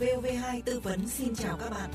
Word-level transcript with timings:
Vv2 0.00 0.62
tư 0.64 0.80
vấn 0.80 1.08
xin 1.08 1.34
chào 1.34 1.56
các 1.56 1.70
bạn. 1.70 1.90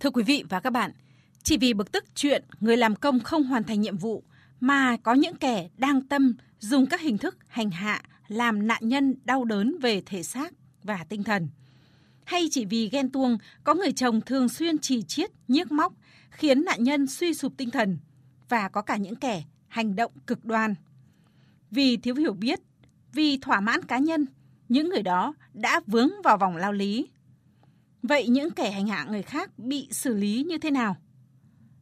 Thưa 0.00 0.10
quý 0.10 0.22
vị 0.22 0.44
và 0.48 0.60
các 0.60 0.70
bạn, 0.70 0.92
chỉ 1.42 1.58
vì 1.58 1.74
bực 1.74 1.92
tức 1.92 2.04
chuyện 2.14 2.44
người 2.60 2.76
làm 2.76 2.96
công 2.96 3.20
không 3.20 3.44
hoàn 3.44 3.64
thành 3.64 3.80
nhiệm 3.80 3.96
vụ 3.96 4.24
mà 4.60 4.96
có 5.02 5.14
những 5.14 5.36
kẻ 5.36 5.68
đang 5.76 6.08
tâm 6.08 6.34
dùng 6.58 6.86
các 6.86 7.00
hình 7.00 7.18
thức 7.18 7.36
hành 7.46 7.70
hạ 7.70 8.02
làm 8.28 8.66
nạn 8.66 8.88
nhân 8.88 9.14
đau 9.24 9.44
đớn 9.44 9.78
về 9.82 10.02
thể 10.06 10.22
xác 10.22 10.52
và 10.82 11.04
tinh 11.08 11.22
thần. 11.22 11.48
Hay 12.30 12.48
chỉ 12.50 12.64
vì 12.64 12.88
ghen 12.88 13.12
tuông, 13.12 13.38
có 13.64 13.74
người 13.74 13.92
chồng 13.92 14.20
thường 14.20 14.48
xuyên 14.48 14.78
chỉ 14.78 15.02
chiết, 15.02 15.30
nhiếc 15.48 15.72
móc, 15.72 15.92
khiến 16.30 16.64
nạn 16.64 16.84
nhân 16.84 17.06
suy 17.06 17.34
sụp 17.34 17.52
tinh 17.56 17.70
thần 17.70 17.98
và 18.48 18.68
có 18.68 18.82
cả 18.82 18.96
những 18.96 19.16
kẻ 19.16 19.44
hành 19.68 19.96
động 19.96 20.12
cực 20.26 20.44
đoan. 20.44 20.74
Vì 21.70 21.96
thiếu 21.96 22.14
hiểu 22.14 22.32
biết, 22.32 22.60
vì 23.12 23.38
thỏa 23.38 23.60
mãn 23.60 23.84
cá 23.84 23.98
nhân, 23.98 24.26
những 24.68 24.88
người 24.88 25.02
đó 25.02 25.34
đã 25.52 25.80
vướng 25.86 26.10
vào 26.24 26.38
vòng 26.38 26.56
lao 26.56 26.72
lý. 26.72 27.08
Vậy 28.02 28.28
những 28.28 28.50
kẻ 28.50 28.70
hành 28.70 28.86
hạ 28.86 29.04
người 29.04 29.22
khác 29.22 29.58
bị 29.58 29.88
xử 29.90 30.14
lý 30.14 30.44
như 30.48 30.58
thế 30.58 30.70
nào? 30.70 30.96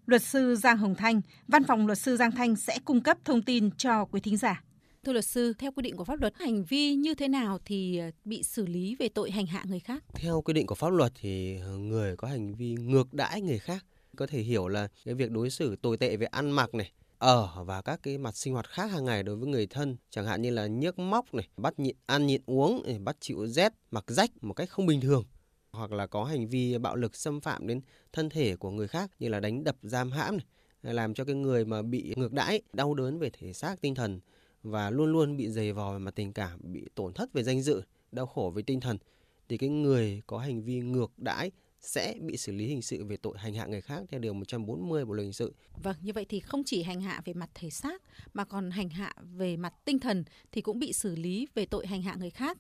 Luật 0.07 0.23
sư 0.23 0.57
Giang 0.57 0.79
Hồng 0.79 0.95
Thanh, 0.95 1.21
Văn 1.49 1.65
phòng 1.65 1.87
Luật 1.87 1.99
sư 1.99 2.17
Giang 2.17 2.33
Thanh 2.33 2.57
sẽ 2.57 2.79
cung 2.85 3.01
cấp 3.01 3.19
thông 3.25 3.43
tin 3.43 3.71
cho 3.71 4.05
quý 4.05 4.21
thính 4.21 4.37
giả. 4.37 4.63
Thưa 5.05 5.13
luật 5.13 5.25
sư, 5.25 5.53
theo 5.59 5.73
quy 5.73 5.83
định 5.83 5.97
của 5.97 6.05
pháp 6.05 6.21
luật, 6.21 6.33
hành 6.37 6.65
vi 6.65 6.95
như 6.95 7.15
thế 7.15 7.29
nào 7.29 7.59
thì 7.65 7.99
ờ, 7.99 8.11
bị 8.25 8.43
xử 8.43 8.67
lý 8.67 8.97
về 8.99 9.09
tội 9.09 9.31
hành 9.31 9.47
hạ 9.47 9.65
người 9.69 9.81
khác? 9.81 10.05
Theo 10.15 10.41
quy 10.41 10.55
định 10.55 10.67
của 10.67 10.75
pháp 10.75 10.93
luật 10.93 11.13
thì 11.21 11.59
ờ, 11.61 11.77
người 11.79 12.17
có 12.17 12.29
hành 12.29 12.55
vi 12.55 12.75
ngược 12.75 13.15
đãi 13.15 13.41
người 13.41 13.59
khác 13.59 13.87
có 14.17 14.27
thể 14.27 14.41
hiểu 14.41 14.69
là 14.69 14.89
cái 15.05 15.15
việc 15.15 15.31
đối 15.31 15.51
xử 15.51 15.77
tồi 15.77 15.97
tệ 15.97 16.17
về 16.17 16.27
ăn 16.27 16.51
mặc 16.51 16.75
này, 16.75 16.93
ở 17.19 17.65
và 17.65 17.83
các 17.83 18.01
cái 18.03 18.19
mặt 18.19 18.37
sinh 18.37 18.53
hoạt 18.53 18.67
khác 18.69 18.91
hàng 18.91 19.05
ngày 19.05 19.23
đối 19.23 19.37
với 19.37 19.49
người 19.49 19.67
thân 19.67 19.97
chẳng 20.11 20.27
hạn 20.27 20.43
như 20.43 20.51
là 20.51 20.67
nhức 20.67 20.99
móc 20.99 21.35
này 21.35 21.49
bắt 21.57 21.79
nhịn 21.79 21.97
ăn 22.07 22.27
nhịn 22.27 22.43
uống 22.47 22.83
này, 22.87 22.99
bắt 22.99 23.17
chịu 23.21 23.47
rét 23.47 23.73
mặc 23.91 24.05
rách 24.09 24.31
một 24.41 24.55
cách 24.55 24.71
không 24.71 24.87
bình 24.87 25.01
thường 25.01 25.25
hoặc 25.73 25.93
là 25.93 26.07
có 26.07 26.25
hành 26.25 26.49
vi 26.49 26.79
bạo 26.79 26.97
lực 26.97 27.17
xâm 27.17 27.41
phạm 27.41 27.67
đến 27.67 27.81
thân 28.13 28.29
thể 28.31 28.57
của 28.57 28.71
người 28.71 28.89
khác 28.89 29.11
như 29.19 29.29
là 29.29 29.41
đánh 29.41 29.65
đập 29.65 29.77
giam 29.83 30.11
hãm 30.11 30.39
này, 30.83 30.95
làm 30.95 31.15
cho 31.15 31.25
cái 31.25 31.35
người 31.35 31.65
mà 31.65 31.83
bị 31.83 32.15
ngược 32.17 32.33
đãi 32.33 32.63
đau 32.73 32.95
đớn 32.95 33.19
về 33.19 33.31
thể 33.31 33.53
xác 33.53 33.81
tinh 33.81 33.95
thần 33.95 34.21
và 34.63 34.91
luôn 34.91 35.13
luôn 35.13 35.37
bị 35.37 35.49
dày 35.49 35.73
vò 35.73 35.93
về 35.93 35.99
mặt 35.99 36.15
tình 36.15 36.33
cảm 36.33 36.61
bị 36.63 36.85
tổn 36.95 37.13
thất 37.13 37.33
về 37.33 37.43
danh 37.43 37.63
dự 37.63 37.83
đau 38.13 38.27
khổ 38.27 38.53
về 38.55 38.63
tinh 38.63 38.81
thần 38.81 38.99
thì 39.49 39.59
cái 39.59 39.71
người 39.71 40.23
có 40.27 40.39
hành 40.39 40.63
vi 40.63 40.81
ngược 40.81 41.13
đãi 41.17 41.51
sẽ 41.81 42.15
bị 42.21 42.37
xử 42.37 42.53
lý 42.53 42.67
hình 42.67 42.83
sự 42.83 43.05
về 43.05 43.17
tội 43.17 43.39
hành 43.39 43.55
hạ 43.55 43.67
người 43.67 43.81
khác 43.81 44.03
theo 44.09 44.21
điều 44.21 44.35
140 44.35 45.05
Bộ 45.05 45.15
luật 45.15 45.25
hình 45.25 45.33
sự. 45.33 45.55
Vâng, 45.83 45.97
như 46.03 46.13
vậy 46.13 46.27
thì 46.29 46.41
không 46.41 46.63
chỉ 46.65 46.83
hành 46.83 47.01
hạ 47.01 47.23
về 47.25 47.35
mặt 47.35 47.51
thể 47.55 47.71
xác 47.71 48.03
mà 48.35 48.45
còn 48.45 48.71
hành 48.71 48.89
hạ 48.89 49.15
về 49.37 49.57
mặt 49.57 49.75
tinh 49.85 49.99
thần 49.99 50.25
thì 50.53 50.61
cũng 50.61 50.79
bị 50.79 50.93
xử 50.93 51.17
lý 51.17 51.47
về 51.55 51.67
tội 51.67 51.87
hành 51.87 52.03
hạ 52.03 52.17
người 52.19 52.31
khác. 52.31 52.59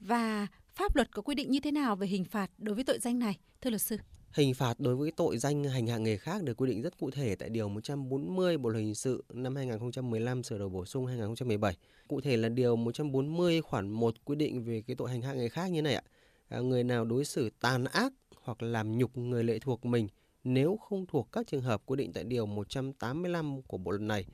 Và 0.00 0.46
pháp 0.74 0.96
luật 0.96 1.12
có 1.12 1.22
quy 1.22 1.34
định 1.34 1.50
như 1.50 1.60
thế 1.60 1.70
nào 1.70 1.96
về 1.96 2.06
hình 2.06 2.24
phạt 2.24 2.50
đối 2.58 2.74
với 2.74 2.84
tội 2.84 2.98
danh 2.98 3.18
này, 3.18 3.38
thưa 3.60 3.70
luật 3.70 3.82
sư? 3.82 3.96
Hình 4.32 4.54
phạt 4.54 4.80
đối 4.80 4.96
với 4.96 5.10
tội 5.10 5.38
danh 5.38 5.64
hành 5.64 5.86
hạ 5.86 5.98
người 5.98 6.18
khác 6.18 6.42
được 6.42 6.56
quy 6.56 6.68
định 6.68 6.82
rất 6.82 6.98
cụ 6.98 7.10
thể 7.10 7.34
tại 7.34 7.48
Điều 7.48 7.68
140 7.68 8.58
Bộ 8.58 8.68
Luật 8.68 8.84
Hình 8.84 8.94
sự 8.94 9.24
năm 9.32 9.56
2015 9.56 10.42
sửa 10.42 10.58
đổi 10.58 10.68
bổ 10.68 10.84
sung 10.84 11.06
2017. 11.06 11.76
Cụ 12.08 12.20
thể 12.20 12.36
là 12.36 12.48
Điều 12.48 12.76
140 12.76 13.60
khoản 13.60 13.88
1 13.88 14.14
quy 14.24 14.36
định 14.36 14.64
về 14.64 14.82
cái 14.86 14.96
tội 14.96 15.10
hành 15.10 15.22
hạ 15.22 15.32
người 15.32 15.48
khác 15.48 15.70
như 15.70 15.82
này 15.82 15.94
ạ. 15.94 16.02
À, 16.48 16.58
người 16.58 16.84
nào 16.84 17.04
đối 17.04 17.24
xử 17.24 17.50
tàn 17.60 17.84
ác 17.84 18.12
hoặc 18.42 18.62
làm 18.62 18.98
nhục 18.98 19.16
người 19.16 19.44
lệ 19.44 19.58
thuộc 19.58 19.84
mình 19.84 20.08
nếu 20.44 20.76
không 20.76 21.06
thuộc 21.06 21.28
các 21.32 21.46
trường 21.46 21.62
hợp 21.62 21.82
quy 21.86 21.96
định 21.96 22.12
tại 22.12 22.24
Điều 22.24 22.46
185 22.46 23.62
của 23.62 23.78
bộ 23.78 23.90
luật 23.90 24.02
này 24.02 24.24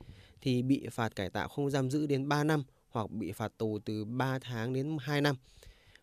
thì 0.41 0.61
bị 0.61 0.87
phạt 0.91 1.15
cải 1.15 1.29
tạo 1.29 1.47
không 1.47 1.69
giam 1.69 1.89
giữ 1.89 2.05
đến 2.05 2.27
3 2.27 2.43
năm 2.43 2.63
hoặc 2.89 3.11
bị 3.11 3.31
phạt 3.31 3.51
tù 3.57 3.79
từ 3.85 4.05
3 4.05 4.39
tháng 4.39 4.73
đến 4.73 4.97
2 4.99 5.21
năm. 5.21 5.35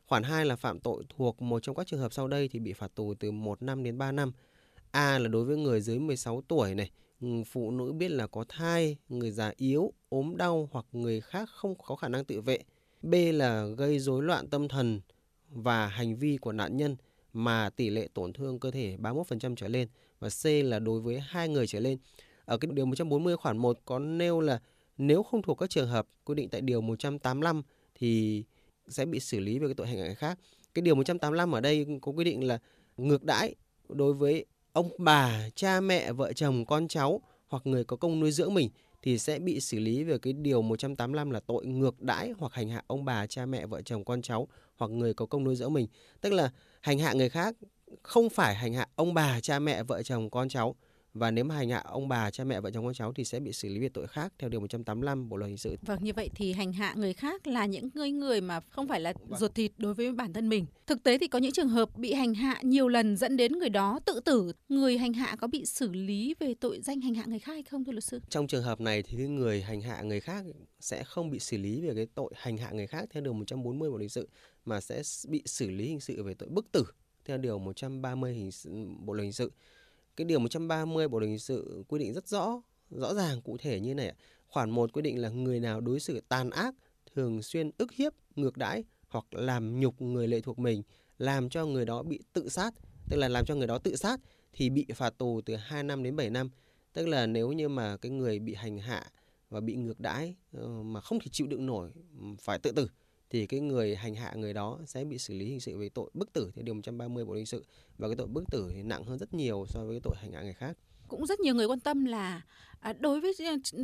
Khoản 0.06 0.22
2 0.22 0.44
là 0.44 0.56
phạm 0.56 0.80
tội 0.80 1.04
thuộc 1.08 1.42
một 1.42 1.62
trong 1.62 1.76
các 1.76 1.86
trường 1.86 2.00
hợp 2.00 2.12
sau 2.12 2.28
đây 2.28 2.48
thì 2.48 2.58
bị 2.58 2.72
phạt 2.72 2.94
tù 2.94 3.14
từ 3.14 3.30
1 3.30 3.62
năm 3.62 3.82
đến 3.82 3.98
3 3.98 4.12
năm. 4.12 4.32
A 4.90 5.18
là 5.18 5.28
đối 5.28 5.44
với 5.44 5.56
người 5.56 5.80
dưới 5.80 5.98
16 5.98 6.42
tuổi 6.48 6.74
này, 6.74 6.90
ừ, 7.20 7.28
phụ 7.46 7.70
nữ 7.70 7.92
biết 7.92 8.10
là 8.10 8.26
có 8.26 8.44
thai, 8.48 8.96
người 9.08 9.30
già 9.30 9.52
yếu, 9.56 9.92
ốm 10.08 10.36
đau 10.36 10.68
hoặc 10.72 10.86
người 10.92 11.20
khác 11.20 11.48
không 11.50 11.74
có 11.74 11.96
khả 11.96 12.08
năng 12.08 12.24
tự 12.24 12.40
vệ. 12.40 12.58
B 13.02 13.14
là 13.32 13.66
gây 13.66 13.98
rối 13.98 14.22
loạn 14.22 14.48
tâm 14.48 14.68
thần 14.68 15.00
và 15.48 15.86
hành 15.86 16.16
vi 16.16 16.36
của 16.36 16.52
nạn 16.52 16.76
nhân 16.76 16.96
mà 17.32 17.70
tỷ 17.70 17.90
lệ 17.90 18.08
tổn 18.14 18.32
thương 18.32 18.60
cơ 18.60 18.70
thể 18.70 18.96
31% 18.96 19.54
trở 19.56 19.68
lên 19.68 19.88
và 20.18 20.28
C 20.28 20.46
là 20.46 20.78
đối 20.78 21.00
với 21.00 21.20
hai 21.20 21.48
người 21.48 21.66
trở 21.66 21.80
lên. 21.80 21.98
Ở 22.44 22.58
cái 22.58 22.70
điều 22.72 22.86
140 22.86 23.36
khoản 23.36 23.58
1 23.58 23.78
có 23.84 23.98
nêu 23.98 24.40
là 24.40 24.60
nếu 24.98 25.22
không 25.22 25.42
thuộc 25.42 25.58
các 25.58 25.70
trường 25.70 25.88
hợp 25.88 26.06
quy 26.24 26.34
định 26.34 26.48
tại 26.48 26.60
điều 26.60 26.80
185 26.80 27.62
thì 27.94 28.44
sẽ 28.88 29.04
bị 29.04 29.20
xử 29.20 29.40
lý 29.40 29.58
về 29.58 29.66
cái 29.68 29.74
tội 29.74 29.86
hành 29.86 29.98
hạ 29.98 30.04
người 30.04 30.14
khác. 30.14 30.38
Cái 30.74 30.82
điều 30.82 30.94
185 30.94 31.52
ở 31.52 31.60
đây 31.60 31.86
có 32.02 32.12
quy 32.12 32.24
định 32.24 32.46
là 32.46 32.58
ngược 32.96 33.24
đãi 33.24 33.54
đối 33.88 34.12
với 34.12 34.44
ông 34.72 34.90
bà, 34.98 35.48
cha 35.54 35.80
mẹ, 35.80 36.12
vợ 36.12 36.32
chồng, 36.32 36.66
con 36.66 36.88
cháu 36.88 37.20
hoặc 37.48 37.66
người 37.66 37.84
có 37.84 37.96
công 37.96 38.20
nuôi 38.20 38.32
dưỡng 38.32 38.54
mình 38.54 38.70
thì 39.02 39.18
sẽ 39.18 39.38
bị 39.38 39.60
xử 39.60 39.78
lý 39.78 40.04
về 40.04 40.18
cái 40.18 40.32
điều 40.32 40.62
185 40.62 41.30
là 41.30 41.40
tội 41.40 41.66
ngược 41.66 42.02
đãi 42.02 42.32
hoặc 42.38 42.52
hành 42.52 42.68
hạ 42.68 42.82
ông 42.86 43.04
bà, 43.04 43.26
cha 43.26 43.46
mẹ, 43.46 43.66
vợ 43.66 43.82
chồng, 43.82 44.04
con 44.04 44.22
cháu 44.22 44.48
hoặc 44.76 44.90
người 44.90 45.14
có 45.14 45.26
công 45.26 45.44
nuôi 45.44 45.56
dưỡng 45.56 45.72
mình. 45.72 45.86
Tức 46.20 46.32
là 46.32 46.50
hành 46.80 46.98
hạ 46.98 47.12
người 47.12 47.28
khác 47.28 47.56
không 48.02 48.30
phải 48.30 48.54
hành 48.54 48.74
hạ 48.74 48.88
ông 48.96 49.14
bà, 49.14 49.40
cha 49.40 49.58
mẹ, 49.58 49.82
vợ 49.82 50.02
chồng, 50.02 50.30
con 50.30 50.48
cháu 50.48 50.76
và 51.14 51.30
nếu 51.30 51.44
mà 51.44 51.54
hành 51.54 51.70
hạ 51.70 51.82
ông 51.84 52.08
bà, 52.08 52.30
cha 52.30 52.44
mẹ, 52.44 52.60
vợ 52.60 52.70
chồng 52.70 52.84
con 52.84 52.94
cháu 52.94 53.12
thì 53.12 53.24
sẽ 53.24 53.40
bị 53.40 53.52
xử 53.52 53.68
lý 53.68 53.80
về 53.80 53.88
tội 53.88 54.06
khác 54.06 54.32
theo 54.38 54.50
điều 54.50 54.60
185 54.60 55.28
Bộ 55.28 55.36
luật 55.36 55.48
hình 55.48 55.56
sự. 55.56 55.76
Vâng, 55.82 55.98
như 56.02 56.12
vậy 56.16 56.30
thì 56.34 56.52
hành 56.52 56.72
hạ 56.72 56.94
người 56.96 57.12
khác 57.12 57.46
là 57.46 57.66
những 57.66 57.88
người 57.94 58.10
người 58.10 58.40
mà 58.40 58.60
không 58.60 58.88
phải 58.88 59.00
là 59.00 59.12
ruột 59.38 59.54
thịt 59.54 59.72
đối 59.78 59.94
với 59.94 60.12
bản 60.12 60.32
thân 60.32 60.48
mình. 60.48 60.66
Thực 60.86 61.02
tế 61.02 61.18
thì 61.18 61.28
có 61.28 61.38
những 61.38 61.52
trường 61.52 61.68
hợp 61.68 61.96
bị 61.96 62.12
hành 62.12 62.34
hạ 62.34 62.60
nhiều 62.62 62.88
lần 62.88 63.16
dẫn 63.16 63.36
đến 63.36 63.52
người 63.52 63.68
đó 63.68 64.00
tự 64.04 64.20
tử. 64.20 64.52
Người 64.68 64.98
hành 64.98 65.12
hạ 65.12 65.36
có 65.40 65.46
bị 65.46 65.66
xử 65.66 65.92
lý 65.92 66.34
về 66.40 66.54
tội 66.60 66.80
danh 66.80 67.00
hành 67.00 67.14
hạ 67.14 67.24
người 67.26 67.38
khác 67.38 67.52
hay 67.52 67.62
không 67.62 67.84
thưa 67.84 67.92
luật 67.92 68.04
sư? 68.04 68.20
Trong 68.28 68.46
trường 68.46 68.62
hợp 68.62 68.80
này 68.80 69.02
thì 69.02 69.16
người 69.16 69.62
hành 69.62 69.80
hạ 69.80 70.02
người 70.02 70.20
khác 70.20 70.44
sẽ 70.80 71.04
không 71.04 71.30
bị 71.30 71.38
xử 71.38 71.56
lý 71.56 71.80
về 71.80 71.94
cái 71.94 72.06
tội 72.14 72.32
hành 72.36 72.56
hạ 72.56 72.70
người 72.72 72.86
khác 72.86 73.04
theo 73.10 73.22
điều 73.22 73.32
140 73.32 73.90
Bộ 73.90 73.96
luật 73.96 74.00
hình 74.00 74.08
sự 74.08 74.28
mà 74.64 74.80
sẽ 74.80 75.02
bị 75.28 75.42
xử 75.46 75.70
lý 75.70 75.86
hình 75.86 76.00
sự 76.00 76.22
về 76.22 76.34
tội 76.34 76.48
bức 76.48 76.72
tử 76.72 76.84
theo 77.24 77.38
điều 77.38 77.58
130 77.58 78.34
hình 78.34 78.52
sự, 78.52 78.70
Bộ 78.98 79.12
luật 79.12 79.24
hình 79.24 79.32
sự 79.32 79.52
cái 80.16 80.24
điều 80.24 80.38
130 80.38 81.08
Bộ 81.08 81.18
luật 81.18 81.28
hình 81.28 81.38
sự 81.38 81.84
quy 81.88 81.98
định 81.98 82.12
rất 82.12 82.28
rõ, 82.28 82.62
rõ 82.90 83.14
ràng 83.14 83.42
cụ 83.42 83.56
thể 83.56 83.80
như 83.80 83.94
này. 83.94 84.14
Khoản 84.46 84.70
1 84.70 84.92
quy 84.92 85.02
định 85.02 85.22
là 85.22 85.28
người 85.28 85.60
nào 85.60 85.80
đối 85.80 86.00
xử 86.00 86.20
tàn 86.28 86.50
ác, 86.50 86.74
thường 87.14 87.42
xuyên 87.42 87.70
ức 87.78 87.92
hiếp, 87.92 88.12
ngược 88.36 88.56
đãi 88.56 88.84
hoặc 89.08 89.24
làm 89.30 89.80
nhục 89.80 90.02
người 90.02 90.28
lệ 90.28 90.40
thuộc 90.40 90.58
mình, 90.58 90.82
làm 91.18 91.48
cho 91.48 91.66
người 91.66 91.84
đó 91.84 92.02
bị 92.02 92.20
tự 92.32 92.48
sát, 92.48 92.74
tức 93.10 93.16
là 93.16 93.28
làm 93.28 93.44
cho 93.44 93.54
người 93.54 93.66
đó 93.66 93.78
tự 93.78 93.96
sát 93.96 94.20
thì 94.52 94.70
bị 94.70 94.86
phạt 94.94 95.18
tù 95.18 95.40
từ 95.46 95.56
2 95.56 95.82
năm 95.82 96.02
đến 96.02 96.16
7 96.16 96.30
năm. 96.30 96.50
Tức 96.92 97.08
là 97.08 97.26
nếu 97.26 97.52
như 97.52 97.68
mà 97.68 97.96
cái 97.96 98.10
người 98.10 98.38
bị 98.38 98.54
hành 98.54 98.78
hạ 98.78 99.10
và 99.50 99.60
bị 99.60 99.74
ngược 99.74 100.00
đãi 100.00 100.34
ờ, 100.52 100.68
mà 100.82 101.00
không 101.00 101.20
thể 101.20 101.26
chịu 101.32 101.46
đựng 101.46 101.66
nổi 101.66 101.90
phải 102.38 102.58
tự 102.58 102.72
tử 102.72 102.88
thì 103.34 103.46
cái 103.46 103.60
người 103.60 103.96
hành 103.96 104.14
hạ 104.14 104.32
người 104.36 104.52
đó 104.54 104.78
sẽ 104.86 105.04
bị 105.04 105.18
xử 105.18 105.34
lý 105.34 105.46
hình 105.46 105.60
sự 105.60 105.78
về 105.78 105.88
tội 105.88 106.10
bức 106.14 106.32
tử 106.32 106.50
theo 106.54 106.62
điều 106.62 106.74
130 106.74 107.24
Bộ 107.24 107.32
luật 107.32 107.38
hình 107.38 107.46
sự 107.46 107.64
và 107.98 108.08
cái 108.08 108.16
tội 108.16 108.26
bức 108.26 108.44
tử 108.50 108.70
thì 108.74 108.82
nặng 108.82 109.04
hơn 109.04 109.18
rất 109.18 109.34
nhiều 109.34 109.66
so 109.68 109.84
với 109.84 109.94
cái 109.94 110.00
tội 110.02 110.14
hành 110.16 110.32
hạ 110.32 110.42
người 110.42 110.52
khác. 110.52 110.76
Cũng 111.08 111.26
rất 111.26 111.40
nhiều 111.40 111.54
người 111.54 111.66
quan 111.66 111.80
tâm 111.80 112.04
là 112.04 112.42
à, 112.80 112.92
đối 112.92 113.20
với 113.20 113.32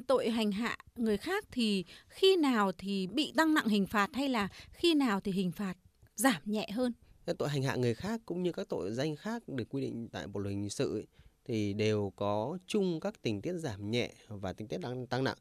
tội 0.07 0.31
hành 0.31 0.53
hạ 0.53 0.77
người 0.97 1.17
khác 1.17 1.45
thì 1.53 1.85
khi 2.09 2.37
nào 2.37 2.73
thì 2.73 3.07
bị 3.07 3.33
tăng 3.37 3.55
nặng 3.55 3.67
hình 3.69 3.87
phạt 3.87 4.11
hay 4.13 4.29
là 4.29 4.49
khi 4.71 4.95
nào 4.95 5.21
thì 5.21 5.33
hình 5.33 5.53
phạt 5.53 5.75
giảm 6.15 6.43
nhẹ 6.45 6.69
hơn? 6.73 6.93
Cái 7.27 7.35
tội 7.39 7.49
hành 7.49 7.63
hạ 7.63 7.77
người 7.77 7.95
khác 7.95 8.21
cũng 8.27 8.43
như 8.43 8.53
các 8.53 8.69
tội 8.69 8.93
danh 8.93 9.17
khác 9.17 9.49
được 9.49 9.69
quy 9.69 9.83
định 9.83 10.09
tại 10.13 10.27
Bộ 10.27 10.41
luật 10.41 10.55
hình 10.55 10.71
sự 10.71 10.97
ấy, 10.97 11.07
thì 11.45 11.73
đều 11.73 12.13
có 12.17 12.59
chung 12.67 13.01
các 13.01 13.23
tình 13.23 13.43
tiết 13.43 13.55
giảm 13.55 13.91
nhẹ 13.91 14.13
và 14.29 14.53
tình 14.53 14.69
tiết 14.69 14.79
tăng, 14.83 15.07
tăng 15.07 15.25
nặng. 15.25 15.37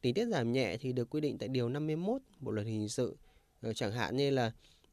Tình 0.00 0.14
tiết 0.14 0.26
giảm 0.26 0.52
nhẹ 0.52 0.76
thì 0.80 0.92
được 0.92 1.10
quy 1.10 1.20
định 1.20 1.38
tại 1.38 1.48
điều 1.48 1.68
51 1.68 2.22
Bộ 2.40 2.50
luật 2.50 2.66
hình 2.66 2.88
sự 2.88 3.16
Ờ, 3.64 3.72
chẳng 3.72 3.92
hạn 3.92 4.16
như 4.16 4.30
là 4.30 4.52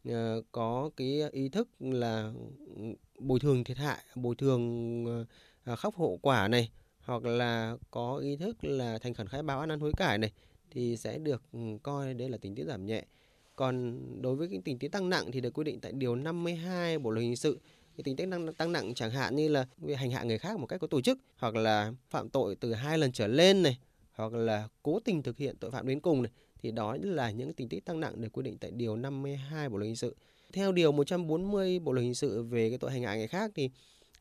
ờ, 0.09 0.41
có 0.51 0.89
cái 0.97 1.21
ý 1.31 1.49
thức 1.49 1.69
là 1.79 2.31
ừ, 2.75 2.83
bồi 3.19 3.39
thường 3.39 3.63
thiệt 3.63 3.77
hại 3.77 3.97
bồi 4.15 4.35
thường 4.35 5.05
ờ, 5.05 5.25
khắc 5.65 5.79
khắc 5.79 5.95
hậu 5.95 6.19
quả 6.21 6.47
này 6.47 6.69
hoặc 6.99 7.25
là 7.25 7.77
có 7.91 8.17
ý 8.17 8.35
thức 8.35 8.63
là 8.63 8.97
thành 8.97 9.13
khẩn 9.13 9.27
khai 9.27 9.43
báo 9.43 9.59
ăn 9.59 9.69
năn 9.69 9.79
hối 9.79 9.91
cải 9.97 10.17
này 10.17 10.31
thì 10.71 10.97
sẽ 10.97 11.17
được 11.17 11.41
ừ, 11.53 11.59
coi 11.83 12.13
đây 12.13 12.29
là 12.29 12.37
tình 12.37 12.55
tiết 12.55 12.63
giảm 12.63 12.85
nhẹ. 12.85 13.05
Còn 13.55 13.99
đối 14.21 14.35
với 14.35 14.47
cái 14.47 14.59
tình 14.65 14.79
tiết 14.79 14.87
tăng 14.87 15.09
nặng 15.09 15.31
thì 15.31 15.41
được 15.41 15.53
quy 15.53 15.63
định 15.63 15.79
tại 15.81 15.91
điều 15.91 16.15
52 16.15 16.99
bộ 16.99 17.09
luật 17.09 17.23
hình 17.23 17.35
sự. 17.35 17.59
Cái 17.97 18.03
tình 18.03 18.15
tiết 18.15 18.27
tăng, 18.31 18.53
tăng 18.53 18.71
nặng 18.71 18.93
chẳng 18.93 19.11
hạn 19.11 19.35
như 19.35 19.47
là 19.47 19.65
hành 19.97 20.11
hạ 20.11 20.23
người 20.23 20.37
khác 20.37 20.59
một 20.59 20.65
cách 20.65 20.79
có 20.79 20.87
tổ 20.87 21.01
chức 21.01 21.19
hoặc 21.37 21.55
là 21.55 21.93
phạm 22.09 22.29
tội 22.29 22.55
từ 22.55 22.73
hai 22.73 22.97
lần 22.97 23.11
trở 23.11 23.27
lên 23.27 23.63
này 23.63 23.77
hoặc 24.11 24.33
là 24.33 24.67
cố 24.83 24.99
tình 24.99 25.23
thực 25.23 25.37
hiện 25.37 25.55
tội 25.59 25.71
phạm 25.71 25.87
đến 25.87 25.99
cùng 25.99 26.21
này 26.21 26.31
thì 26.61 26.71
đó 26.71 26.97
là 27.01 27.31
những 27.31 27.53
tình 27.53 27.69
tiết 27.69 27.85
tăng 27.85 27.99
nặng 27.99 28.21
được 28.21 28.29
quy 28.33 28.43
định 28.43 28.57
tại 28.57 28.71
điều 28.71 28.95
52 28.95 29.69
Bộ 29.69 29.77
luật 29.77 29.87
hình 29.87 29.95
sự. 29.95 30.15
Theo 30.53 30.71
điều 30.71 30.91
140 30.91 31.79
Bộ 31.79 31.91
luật 31.91 32.03
hình 32.03 32.15
sự 32.15 32.43
về 32.43 32.69
cái 32.69 32.77
tội 32.77 32.91
hành 32.91 33.03
hạ 33.03 33.15
người 33.15 33.27
khác 33.27 33.51
thì 33.55 33.69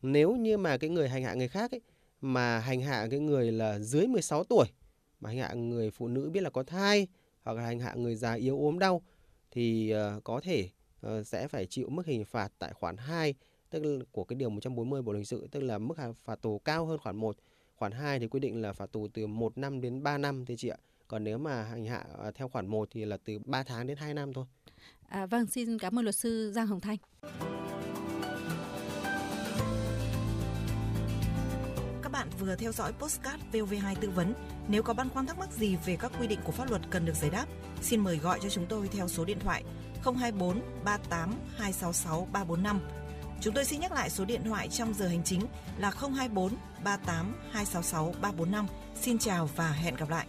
nếu 0.01 0.35
như 0.35 0.57
mà 0.57 0.77
cái 0.77 0.89
người 0.89 1.09
hành 1.09 1.23
hạ 1.23 1.33
người 1.33 1.47
khác 1.47 1.71
ấy, 1.71 1.81
mà 2.21 2.59
hành 2.59 2.81
hạ 2.81 3.07
cái 3.11 3.19
người 3.19 3.51
là 3.51 3.79
dưới 3.79 4.07
16 4.07 4.43
tuổi 4.43 4.67
mà 5.19 5.29
hành 5.29 5.39
hạ 5.39 5.53
người 5.53 5.91
phụ 5.91 6.07
nữ 6.07 6.29
biết 6.29 6.41
là 6.41 6.49
có 6.49 6.63
thai 6.63 7.07
hoặc 7.43 7.53
là 7.53 7.63
hành 7.63 7.79
hạ 7.79 7.93
người 7.95 8.15
già 8.15 8.33
yếu 8.33 8.59
ốm 8.59 8.79
đau 8.79 9.01
thì 9.51 9.93
uh, 10.17 10.23
có 10.23 10.41
thể 10.43 10.69
uh, 11.07 11.27
sẽ 11.27 11.47
phải 11.47 11.65
chịu 11.65 11.89
mức 11.89 12.05
hình 12.05 12.25
phạt 12.25 12.51
tại 12.59 12.73
khoản 12.73 12.97
2 12.97 13.33
tức 13.69 13.85
là 13.85 14.05
của 14.11 14.23
cái 14.23 14.35
điều 14.35 14.49
140 14.49 15.01
Bộ 15.01 15.11
luật 15.11 15.19
hình 15.19 15.25
sự 15.25 15.47
tức 15.51 15.59
là 15.59 15.77
mức 15.77 15.95
phạt 16.23 16.41
tù 16.41 16.59
cao 16.59 16.85
hơn 16.85 16.97
khoản 16.97 17.15
1. 17.15 17.37
Khoản 17.75 17.91
2 17.91 18.19
thì 18.19 18.27
quy 18.27 18.39
định 18.39 18.61
là 18.61 18.73
phạt 18.73 18.91
tù 18.91 19.07
từ 19.07 19.27
1 19.27 19.57
năm 19.57 19.81
đến 19.81 20.03
3 20.03 20.17
năm 20.17 20.45
thưa 20.45 20.55
chị 20.57 20.67
ạ. 20.67 20.77
Còn 21.11 21.23
nếu 21.23 21.37
mà 21.37 21.63
hành 21.63 21.85
hạ 21.85 22.03
à, 22.23 22.31
theo 22.35 22.47
khoản 22.47 22.67
1 22.67 22.87
thì 22.91 23.05
là 23.05 23.17
từ 23.25 23.39
3 23.45 23.63
tháng 23.63 23.87
đến 23.87 23.97
2 23.97 24.13
năm 24.13 24.33
thôi. 24.33 24.45
À, 25.07 25.25
vâng, 25.25 25.45
xin 25.45 25.79
cảm 25.79 25.99
ơn 25.99 26.03
luật 26.05 26.15
sư 26.15 26.51
Giang 26.55 26.67
Hồng 26.67 26.79
Thanh. 26.79 26.97
Các 32.01 32.11
bạn 32.11 32.27
vừa 32.39 32.55
theo 32.55 32.71
dõi 32.71 32.93
postcard 32.93 33.43
VOV2 33.51 33.95
tư 34.01 34.09
vấn. 34.09 34.33
Nếu 34.67 34.83
có 34.83 34.93
băn 34.93 35.09
khoăn 35.09 35.25
thắc 35.25 35.39
mắc 35.39 35.51
gì 35.51 35.77
về 35.85 35.95
các 35.99 36.11
quy 36.19 36.27
định 36.27 36.39
của 36.43 36.51
pháp 36.51 36.69
luật 36.69 36.81
cần 36.89 37.05
được 37.05 37.15
giải 37.15 37.29
đáp, 37.29 37.45
xin 37.81 37.99
mời 37.99 38.17
gọi 38.17 38.39
cho 38.43 38.49
chúng 38.49 38.65
tôi 38.65 38.87
theo 38.87 39.07
số 39.07 39.25
điện 39.25 39.39
thoại 39.39 39.63
024 40.03 40.61
38 40.85 41.33
266 41.57 42.27
345. 42.33 42.79
Chúng 43.41 43.53
tôi 43.53 43.65
xin 43.65 43.79
nhắc 43.79 43.91
lại 43.91 44.09
số 44.09 44.25
điện 44.25 44.41
thoại 44.43 44.67
trong 44.67 44.93
giờ 44.93 45.07
hành 45.07 45.23
chính 45.23 45.41
là 45.77 45.91
024 45.91 46.53
38 46.83 47.33
266 47.51 48.05
345. 48.21 48.65
Xin 49.01 49.17
chào 49.17 49.49
và 49.55 49.71
hẹn 49.71 49.95
gặp 49.95 50.09
lại. 50.09 50.27